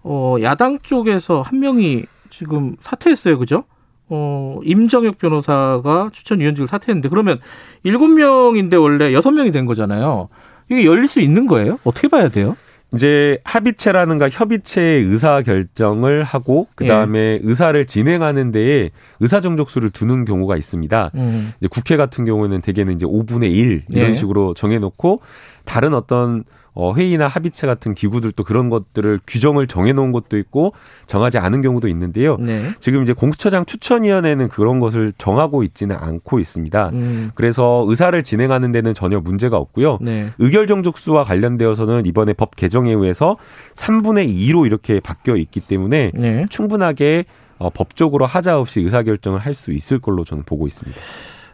어, 0.04 0.36
야당 0.42 0.80
쪽에서 0.82 1.42
한 1.42 1.60
명이 1.60 2.06
지금 2.30 2.76
사퇴했어요, 2.80 3.38
그죠? 3.40 3.64
어, 4.10 4.60
임정혁 4.64 5.18
변호사가 5.18 6.10
추천위원직을 6.14 6.68
사퇴했는데 6.68 7.10
그러면 7.10 7.40
일곱 7.84 8.08
명인데 8.08 8.78
원래 8.78 9.14
여섯 9.14 9.32
명이 9.32 9.52
된 9.52 9.66
거잖아요. 9.66 10.30
이게 10.70 10.86
열릴 10.86 11.08
수 11.08 11.20
있는 11.22 11.48
거예요? 11.48 11.80
어떻게 11.84 12.08
봐야 12.08 12.30
돼요? 12.30 12.56
이제 12.94 13.38
합의체라는가 13.44 14.30
협의체의 14.30 15.04
의사 15.04 15.42
결정을 15.42 16.24
하고 16.24 16.68
그 16.76 16.86
다음에 16.86 17.20
예. 17.20 17.40
의사를 17.44 17.86
진행하는 17.86 18.52
데에 18.52 18.92
의사 19.20 19.42
정족수를 19.42 19.90
두는 19.90 20.24
경우가 20.24 20.56
있습니다. 20.56 21.12
음. 21.16 21.54
이제 21.60 21.68
국회 21.70 21.98
같은 21.98 22.24
경우에는 22.24 22.62
대개는 22.62 22.94
이제 22.94 23.06
5분의 23.06 23.52
1 23.52 23.84
이런 23.90 24.12
예. 24.12 24.14
식으로 24.14 24.54
정해 24.54 24.80
놓고 24.80 25.22
다른 25.66 25.94
어떤 25.94 26.46
어, 26.80 26.94
회의나 26.94 27.26
합의체 27.26 27.66
같은 27.66 27.96
기구들도 27.96 28.44
그런 28.44 28.70
것들을 28.70 29.22
규정을 29.26 29.66
정해놓은 29.66 30.12
것도 30.12 30.38
있고 30.38 30.74
정하지 31.08 31.40
않은 31.40 31.62
경우도 31.62 31.88
있는데요. 31.88 32.38
네. 32.40 32.62
지금 32.80 33.02
이제 33.02 33.14
공수처장 33.14 33.66
추천위원회는 33.66 34.50
그런 34.50 34.80
것을 34.80 35.12
정하고 35.18 35.64
있지는 35.64 35.96
않고 36.00 36.38
있습니다. 36.40 36.90
음. 36.94 37.32
그래서 37.34 37.84
의사를 37.88 38.22
진행하는 38.22 38.72
데는 38.72 38.94
전혀 38.94 39.20
문제가 39.20 39.58
없고요. 39.58 39.98
네. 40.02 40.28
의결 40.38 40.68
정족수와 40.68 41.24
관련되어서는 41.24 42.06
이번에 42.06 42.34
법 42.34 42.56
개정에 42.56 42.92
의해서 42.94 43.38
3분의 43.74 44.32
2로 44.32 44.68
이렇게 44.68 45.00
바뀌어 45.00 45.36
있기 45.36 45.62
때문에 45.62 46.12
네. 46.14 46.46
충분하게 46.52 47.26
어, 47.58 47.72
법적으로 47.72 48.28
하자 48.28 48.60
없이 48.60 48.82
의사결정을 48.82 49.40
할 49.40 49.56
수 49.56 49.74
있을 49.74 49.98
걸로 49.98 50.24
저는 50.24 50.44
보고 50.44 50.68
있습니다. 50.68 51.00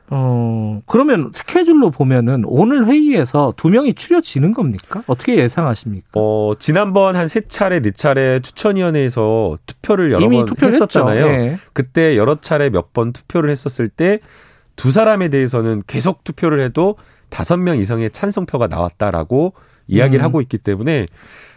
어, 0.09 0.81
그러면 0.85 1.31
스케줄로 1.33 1.89
보면은 1.89 2.43
오늘 2.45 2.85
회의에서 2.85 3.53
두 3.57 3.69
명이 3.69 3.93
추려지는 3.95 4.53
겁니까? 4.53 5.01
어떻게 5.07 5.37
예상하십니까? 5.37 6.09
어, 6.13 6.53
지난번 6.59 7.15
한 7.15 7.27
세 7.27 7.41
차례, 7.47 7.79
네 7.79 7.91
차례 7.91 8.39
추천위원회에서 8.39 9.57
투표를 9.65 10.11
여러 10.11 10.29
번 10.29 10.45
했었잖아요. 10.61 11.25
네. 11.27 11.57
그때 11.73 12.15
여러 12.17 12.35
차례 12.41 12.69
몇 12.69 12.91
번 12.93 13.11
투표를 13.13 13.49
했었을 13.49 13.89
때 13.89 14.19
두 14.75 14.91
사람에 14.91 15.29
대해서는 15.29 15.83
계속 15.87 16.23
투표를 16.23 16.59
해도 16.59 16.95
다섯 17.29 17.57
명 17.57 17.77
이상의 17.77 18.09
찬성표가 18.11 18.67
나왔다라고 18.67 19.53
이야기를 19.87 20.21
음. 20.21 20.25
하고 20.25 20.41
있기 20.41 20.57
때문에 20.57 21.07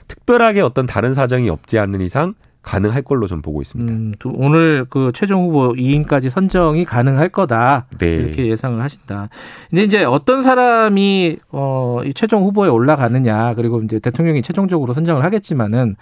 특별하게 0.09 0.61
어떤 0.61 0.87
다른 0.87 1.15
사정이 1.15 1.49
없지 1.51 1.79
않는 1.79 2.01
이상 2.03 2.35
가능할 2.67 3.03
걸로 3.03 3.29
좀 3.29 3.43
보고 3.43 3.63
있습니다. 3.63 3.93
음, 3.93 4.13
오늘 4.35 4.87
그 4.91 5.13
최종 5.15 5.45
후보 5.45 5.73
2인까지 5.73 6.31
선정이 6.31 6.85
가능할 6.85 7.29
거다. 7.29 7.87
네. 7.99 8.07
이렇게 8.17 8.49
예상을 8.49 8.83
하신다. 8.83 9.29
근데 9.71 9.85
이제 9.85 10.05
어떤 10.05 10.43
사람이 10.43 11.39
어, 11.53 12.01
이 12.05 12.13
최종 12.13 12.43
후보에 12.43 12.69
올라가느냐 12.69 13.55
그리고 13.55 13.81
이제 13.83 14.01
대통령이 14.01 14.43
최종적으로 14.43 14.93
선정을 14.95 15.23
하겠지만은 15.23 15.95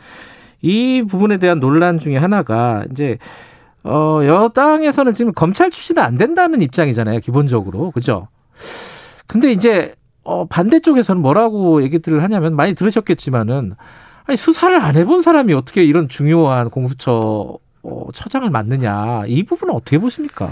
이 0.63 1.05
부분에 1.07 1.37
대한 1.37 1.61
논란 1.61 1.99
중에 1.99 2.17
하나가 2.17 2.85
이제 2.91 3.19
어, 3.83 4.21
여당에서는 4.25 5.13
지금 5.13 5.33
검찰 5.35 5.71
출신은 5.71 6.03
안 6.03 6.17
된다는 6.17 6.63
입장이잖아요, 6.63 7.21
기본적으로. 7.21 7.91
그죠? 7.91 8.29
근데 9.27 9.53
이제, 9.53 9.95
어, 10.23 10.47
반대쪽에서는 10.47 11.21
뭐라고 11.21 11.83
얘기들을 11.83 12.23
하냐면 12.23 12.57
많이 12.57 12.75
들으셨겠지만은, 12.75 13.75
아니, 14.27 14.37
수사를 14.37 14.79
안 14.81 14.97
해본 14.97 15.23
사람이 15.23 15.53
어떻게 15.53 15.85
이런 15.85 16.09
중요한 16.09 16.71
공수처, 16.71 17.59
어, 17.83 18.07
처장을 18.15 18.49
맡느냐. 18.51 19.25
이 19.27 19.43
부분은 19.43 19.75
어떻게 19.75 19.99
보십니까? 19.99 20.49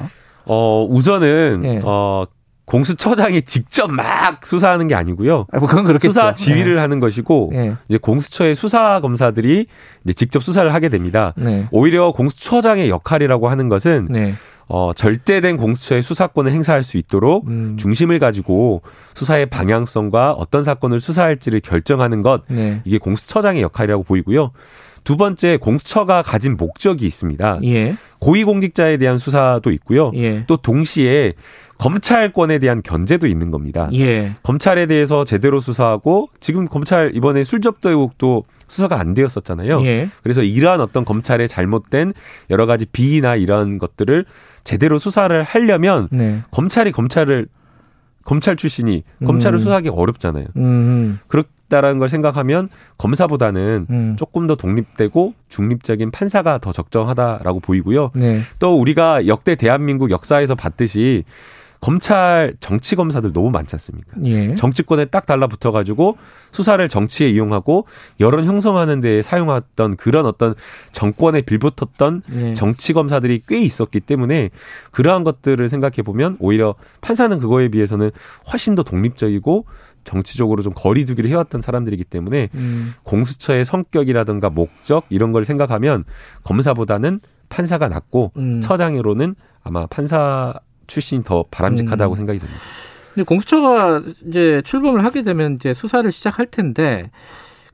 어, 0.46 0.86
우선은, 0.88 1.62
네. 1.62 1.80
어, 1.84 2.26
공수처장이 2.64 3.42
직접 3.42 3.90
막 3.90 4.46
수사하는 4.46 4.88
게 4.88 4.94
아니고요. 4.94 5.46
아, 5.52 5.58
뭐 5.58 5.68
그건 5.68 5.84
그렇겠죠. 5.84 6.12
수사 6.12 6.32
지휘를 6.32 6.76
네. 6.76 6.80
하는 6.80 7.00
것이고 7.00 7.50
네. 7.52 7.74
이제 7.88 7.98
공수처의 7.98 8.54
수사 8.54 9.00
검사들이 9.00 9.66
이제 10.04 10.12
직접 10.12 10.42
수사를 10.42 10.72
하게 10.72 10.88
됩니다. 10.88 11.34
네. 11.36 11.66
오히려 11.70 12.12
공수처장의 12.12 12.88
역할이라고 12.88 13.48
하는 13.48 13.68
것은 13.68 14.08
네. 14.10 14.34
어, 14.68 14.92
절제된 14.94 15.56
공수처의 15.56 16.02
수사권을 16.02 16.52
행사할 16.52 16.84
수 16.84 16.96
있도록 16.96 17.46
음. 17.48 17.76
중심을 17.78 18.18
가지고 18.18 18.82
수사의 19.14 19.46
방향성과 19.46 20.32
어떤 20.32 20.64
사건을 20.64 21.00
수사할지를 21.00 21.60
결정하는 21.60 22.22
것 22.22 22.42
네. 22.48 22.80
이게 22.84 22.98
공수처장의 22.98 23.60
역할이라고 23.62 24.04
보이고요. 24.04 24.52
두 25.04 25.16
번째 25.16 25.56
공수처가 25.56 26.22
가진 26.22 26.56
목적이 26.56 27.06
있습니다. 27.06 27.58
예. 27.64 27.96
고위공직자에 28.20 28.98
대한 28.98 29.18
수사도 29.18 29.72
있고요. 29.72 30.12
예. 30.14 30.44
또 30.46 30.56
동시에 30.56 31.34
검찰권에 31.82 32.60
대한 32.60 32.80
견제도 32.82 33.26
있는 33.26 33.50
겁니다. 33.50 33.90
예. 33.94 34.32
검찰에 34.44 34.86
대해서 34.86 35.24
제대로 35.24 35.58
수사하고 35.58 36.28
지금 36.38 36.66
검찰 36.66 37.10
이번에 37.14 37.42
술접도 37.42 37.90
의혹도 37.90 38.44
수사가 38.68 39.00
안 39.00 39.14
되었었잖아요. 39.14 39.84
예. 39.84 40.08
그래서 40.22 40.42
이러한 40.42 40.80
어떤 40.80 41.04
검찰의 41.04 41.48
잘못된 41.48 42.12
여러 42.50 42.66
가지 42.66 42.86
비위나 42.86 43.34
이런 43.34 43.78
것들을 43.78 44.24
제대로 44.62 45.00
수사를 45.00 45.42
하려면 45.42 46.08
네. 46.12 46.40
검찰이 46.52 46.92
검찰을 46.92 47.48
검찰 48.24 48.56
출신이 48.56 49.02
검찰을 49.26 49.58
음. 49.58 49.58
수사하기 49.58 49.88
어렵잖아요. 49.88 50.46
음. 50.56 51.18
그렇다라는 51.26 51.98
걸 51.98 52.08
생각하면 52.08 52.68
검사보다는 52.96 53.86
음. 53.90 54.16
조금 54.16 54.46
더 54.46 54.54
독립되고 54.54 55.34
중립적인 55.48 56.12
판사가 56.12 56.58
더 56.58 56.72
적정하다라고 56.72 57.58
보이고요. 57.58 58.12
네. 58.14 58.40
또 58.60 58.78
우리가 58.78 59.26
역대 59.26 59.56
대한민국 59.56 60.12
역사에서 60.12 60.54
봤듯이 60.54 61.24
검찰 61.82 62.54
정치 62.60 62.94
검사들 62.94 63.32
너무 63.32 63.50
많지 63.50 63.74
않습니까? 63.74 64.16
예. 64.24 64.54
정치권에 64.54 65.06
딱 65.06 65.26
달라붙어 65.26 65.72
가지고 65.72 66.16
수사를 66.52 66.88
정치에 66.88 67.28
이용하고 67.28 67.86
여론 68.20 68.44
형성하는 68.44 69.00
데 69.00 69.20
사용했던 69.20 69.96
그런 69.96 70.24
어떤 70.26 70.54
정권에 70.92 71.42
빌붙었던 71.42 72.22
예. 72.36 72.54
정치 72.54 72.92
검사들이 72.92 73.42
꽤 73.48 73.60
있었기 73.60 73.98
때문에 73.98 74.50
그러한 74.92 75.24
것들을 75.24 75.68
생각해 75.68 76.02
보면 76.04 76.36
오히려 76.38 76.76
판사는 77.00 77.36
그거에 77.40 77.66
비해서는 77.66 78.12
훨씬 78.52 78.76
더 78.76 78.84
독립적이고 78.84 79.66
정치적으로 80.04 80.62
좀 80.62 80.72
거리두기를 80.76 81.28
해왔던 81.30 81.62
사람들이기 81.62 82.04
때문에 82.04 82.48
음. 82.54 82.94
공수처의 83.02 83.64
성격이라든가 83.64 84.50
목적 84.50 85.04
이런 85.08 85.32
걸 85.32 85.44
생각하면 85.44 86.04
검사보다는 86.44 87.20
판사가 87.48 87.88
낫고 87.88 88.32
음. 88.36 88.60
처장으로는 88.60 89.34
아마 89.64 89.86
판사 89.86 90.54
출신이 90.86 91.24
더 91.24 91.44
바람직하다고 91.50 92.14
음. 92.14 92.16
생각이 92.16 92.38
듭니다. 92.38 92.60
근데 93.14 93.24
공수처가 93.24 94.02
이제 94.26 94.62
출범을 94.64 95.04
하게 95.04 95.22
되면 95.22 95.54
이제 95.54 95.74
수사를 95.74 96.10
시작할 96.10 96.46
텐데 96.46 97.10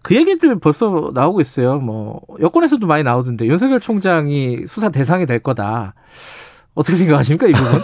그 0.03 0.17
얘기들 0.17 0.59
벌써 0.59 1.11
나오고 1.15 1.41
있어요. 1.41 1.79
뭐 1.79 2.21
여권에서도 2.41 2.87
많이 2.87 3.05
나오던데 3.05 3.47
윤석열 3.47 3.81
총장이 3.81 4.67
수사 4.67 4.91
대상이 4.91 5.27
될 5.27 5.41
거다. 5.41 5.95
어떻게 6.75 6.97
생각하십니까 6.97 7.47
이 7.49 7.53
부분? 7.53 7.81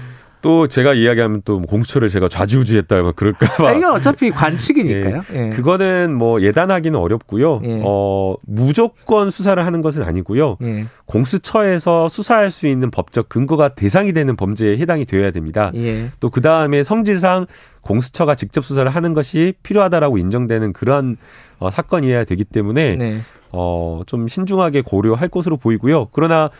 또 0.42 0.66
제가 0.66 0.94
이야기하면 0.94 1.42
또 1.44 1.60
공수처를 1.60 2.08
제가 2.08 2.28
좌지우지했다 2.28 3.02
막 3.02 3.16
그럴까봐. 3.16 3.68
아, 3.68 3.72
이게 3.72 3.84
어차피 3.84 4.30
관측이니까요. 4.30 5.22
예. 5.34 5.46
예. 5.46 5.48
그거는 5.50 6.14
뭐 6.14 6.40
예단하기는 6.40 6.98
어렵고요. 6.98 7.60
예. 7.64 7.82
어 7.84 8.34
무조건 8.46 9.30
수사를 9.30 9.64
하는 9.64 9.82
것은 9.82 10.02
아니고요. 10.02 10.56
예. 10.62 10.86
공수처에서 11.06 12.08
수사할 12.08 12.50
수 12.50 12.66
있는 12.66 12.90
법적 12.90 13.28
근거가 13.28 13.70
대상이 13.70 14.12
되는 14.12 14.36
범죄에 14.36 14.78
해당이 14.78 15.04
되어야 15.04 15.30
됩니다. 15.30 15.70
예. 15.74 16.10
또그 16.20 16.40
다음에 16.40 16.82
성질상 16.82 17.46
공수처가 17.82 18.34
직접 18.34 18.64
수사를 18.64 18.90
하는 18.90 19.14
것이 19.14 19.54
필요하다라고 19.62 20.18
인정되는 20.18 20.72
그러한 20.72 21.16
어, 21.58 21.70
사건이어야 21.70 22.24
되기 22.24 22.44
때문에 22.44 22.96
네. 22.96 23.20
어좀 23.52 24.28
신중하게 24.28 24.82
고려할 24.82 25.28
것으로 25.28 25.56
보이고요. 25.56 26.08
그러나 26.12 26.50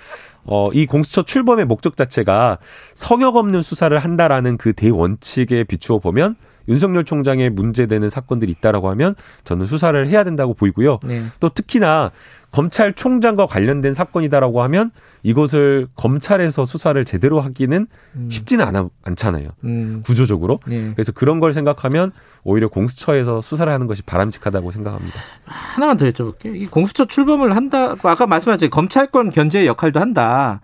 어, 0.46 0.70
이 0.72 0.86
공수처 0.86 1.22
출범의 1.22 1.66
목적 1.66 1.96
자체가 1.96 2.58
성역 2.94 3.36
없는 3.36 3.62
수사를 3.62 3.96
한다라는 3.98 4.56
그 4.56 4.72
대원칙에 4.72 5.64
비추어 5.64 5.98
보면 5.98 6.36
윤석열 6.68 7.04
총장의 7.04 7.50
문제되는 7.50 8.10
사건들이 8.10 8.52
있다라고 8.52 8.88
하면 8.90 9.14
저는 9.44 9.66
수사를 9.66 10.06
해야 10.08 10.24
된다고 10.24 10.54
보이고요. 10.54 11.00
네. 11.02 11.22
또 11.40 11.48
특히나 11.48 12.10
검찰총장과 12.52 13.46
관련된 13.46 13.94
사건이다라고 13.94 14.62
하면 14.62 14.90
이것을 15.22 15.88
검찰에서 15.94 16.64
수사를 16.64 17.02
제대로 17.04 17.40
하기는 17.40 17.86
음. 18.16 18.28
쉽지는 18.30 18.64
않아, 18.64 18.88
않잖아요. 19.04 19.50
음. 19.64 20.02
구조적으로. 20.04 20.58
네. 20.66 20.92
그래서 20.94 21.12
그런 21.12 21.38
걸 21.40 21.52
생각하면 21.52 22.12
오히려 22.42 22.68
공수처에서 22.68 23.40
수사를 23.40 23.72
하는 23.72 23.86
것이 23.86 24.02
바람직하다고 24.02 24.70
생각합니다. 24.70 25.16
하나만 25.44 25.96
더 25.96 26.06
여쭤볼게요. 26.06 26.56
이 26.56 26.66
공수처 26.66 27.04
출범을 27.04 27.54
한다, 27.54 27.94
아까 28.02 28.26
말씀하신 28.26 28.70
검찰권 28.70 29.30
견제 29.30 29.66
역할도 29.66 30.00
한다. 30.00 30.60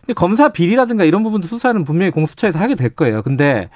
근데 0.00 0.14
검사 0.14 0.48
비리라든가 0.50 1.04
이런 1.04 1.22
부분도 1.22 1.46
수사는 1.46 1.82
분명히 1.84 2.10
공수처에서 2.10 2.58
하게 2.58 2.74
될 2.74 2.90
거예요. 2.90 3.22
근데 3.22 3.70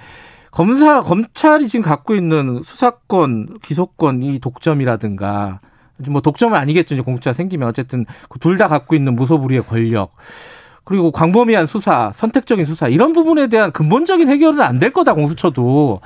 검사 0.50 1.02
검찰이 1.02 1.68
지금 1.68 1.84
갖고 1.84 2.14
있는 2.14 2.62
수사권, 2.64 3.58
기소권 3.62 4.22
이 4.22 4.38
독점이라든가 4.40 5.60
뭐 6.08 6.20
독점은 6.20 6.58
아니겠죠. 6.58 6.94
이제 6.94 7.02
공수처가 7.02 7.32
생기면 7.34 7.68
어쨌든 7.68 8.04
그 8.28 8.38
둘다 8.38 8.68
갖고 8.68 8.94
있는 8.94 9.14
무소불위의 9.16 9.62
권력 9.66 10.12
그리고 10.84 11.10
광범위한 11.10 11.66
수사, 11.66 12.12
선택적인 12.14 12.64
수사 12.64 12.86
이런 12.88 13.12
부분에 13.12 13.48
대한 13.48 13.72
근본적인 13.72 14.28
해결은 14.28 14.60
안 14.60 14.78
될 14.78 14.92
거다 14.92 15.14
공수처도 15.14 16.00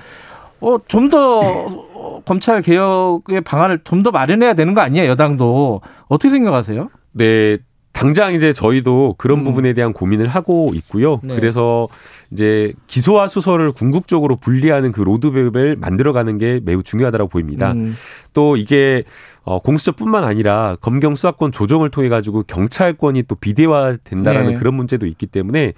어 0.61 0.79
좀 0.88 1.09
더 1.11 1.40
검찰 2.26 2.62
개혁의 2.62 3.40
방안을 3.42 3.81
좀 3.85 4.03
더 4.03 4.11
마련해야 4.11 4.55
되는 4.55 4.74
거 4.74 4.81
아니야 4.81 5.07
여당도 5.07 5.81
어떻게 6.09 6.31
생각하세요? 6.31 6.90
네, 7.12 7.59
당장 7.92 8.35
이제 8.35 8.53
저희도 8.53 9.16
그런 9.18 9.40
음. 9.40 9.44
부분에 9.44 9.72
대한 9.74 9.92
고민을 9.92 10.29
하고 10.29 10.70
있고요. 10.74 11.20
네. 11.22 11.35
그래서 11.35 11.88
이제 12.31 12.72
기소와 12.87 13.26
수사를 13.29 13.70
궁극적으로 13.72 14.37
분리하는 14.37 14.92
그 14.92 15.00
로드맵을 15.00 15.76
만들어가는 15.76 16.38
게 16.38 16.61
매우 16.64 16.83
중요하다고 16.83 17.29
보입니다. 17.29 17.72
음. 17.72 17.96
또 18.33 18.57
이게 18.57 19.03
어, 19.42 19.59
공수처뿐만 19.59 20.24
아니라 20.24 20.76
검경 20.81 21.14
수사권 21.14 21.53
조정을 21.53 21.90
통해 21.90 22.09
가지고 22.09 22.42
경찰권이 22.42 23.24
또 23.24 23.35
비대화 23.35 23.96
된다라는 24.05 24.53
네. 24.53 24.59
그런 24.59 24.74
문제도 24.74 25.07
있기 25.07 25.26
때문에 25.26 25.72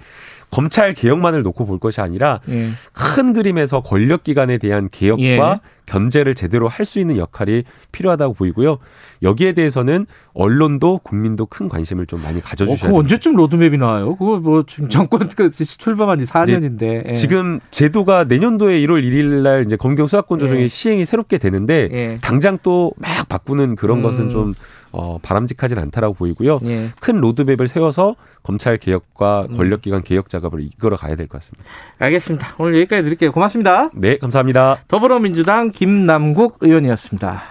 검찰 0.53 0.93
개혁만을 0.93 1.41
놓고 1.41 1.65
볼 1.65 1.79
것이 1.79 1.99
아니라 1.99 2.39
예. 2.49 2.69
큰 2.93 3.33
그림에서 3.33 3.81
권력 3.81 4.23
기관에 4.23 4.59
대한 4.59 4.87
개혁과 4.91 5.23
예. 5.23 5.59
견제를 5.85 6.33
제대로 6.35 6.67
할 6.69 6.83
수 6.85 6.99
있는 6.99 7.17
역할이 7.17 7.63
필요하다고 7.91 8.33
보이고요. 8.35 8.77
여기에 9.21 9.53
대해서는 9.53 10.05
언론도 10.33 10.99
국민도 11.03 11.45
큰 11.47 11.69
관심을 11.69 12.05
좀 12.05 12.21
많이 12.21 12.41
가져주셔야 12.41 12.91
어, 12.91 12.95
언제쯤 12.99 13.35
로드맵이 13.35 13.77
나와요? 13.77 14.15
그거 14.17 14.37
뭐 14.37 14.63
지금 14.67 14.89
정권 14.89 15.27
그 15.29 15.49
출범한 15.49 16.19
지 16.19 16.25
4년인데. 16.25 17.07
예. 17.07 17.11
지금 17.13 17.59
제도가 17.71 18.25
내년도에 18.25 18.79
1월 18.81 19.03
1일 19.03 19.41
날 19.43 19.65
이제 19.65 19.75
검경 19.75 20.07
수사권 20.07 20.39
조정이 20.39 20.63
예. 20.63 20.67
시행이 20.67 21.05
새롭게 21.05 21.37
되는데 21.37 21.89
예. 21.91 22.17
당장 22.21 22.57
또 22.61 22.91
막 22.97 23.27
바꾸는 23.29 23.75
그런 23.75 23.99
음. 23.99 24.03
것은 24.03 24.29
좀 24.29 24.53
어, 24.93 25.17
바람직하진 25.21 25.77
않다라고 25.79 26.13
보이고요. 26.13 26.59
예. 26.65 26.89
큰 26.99 27.17
로드맵을 27.19 27.67
세워서 27.67 28.15
검찰 28.43 28.77
개혁과 28.77 29.47
음. 29.49 29.55
권력기관 29.57 30.03
개혁 30.03 30.29
작업을 30.29 30.61
이끌어 30.61 30.95
가야 30.95 31.15
될 31.15 31.27
것 31.27 31.39
같습니다. 31.39 31.67
알겠습니다. 31.97 32.55
오늘 32.59 32.75
여기까지 32.75 33.03
드릴게요. 33.03 33.31
고맙습니다. 33.31 33.89
네, 33.93 34.17
감사합니다. 34.19 34.77
더불어민주당 34.87 35.71
김남국 35.71 36.57
의원이었습니다. 36.61 37.41